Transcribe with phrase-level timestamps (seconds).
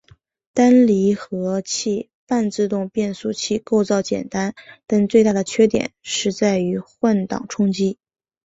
[0.55, 4.55] 单离合器半自动变速器构造简单
[4.87, 5.91] 但最大的缺点
[6.35, 7.99] 在于换挡冲击。